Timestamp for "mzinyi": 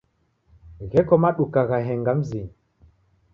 2.19-2.53